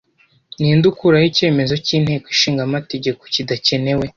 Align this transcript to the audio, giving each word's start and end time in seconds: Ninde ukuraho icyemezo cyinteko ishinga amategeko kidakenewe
Ninde 0.59 0.85
ukuraho 0.91 1.25
icyemezo 1.31 1.73
cyinteko 1.85 2.25
ishinga 2.35 2.61
amategeko 2.67 3.21
kidakenewe 3.33 4.05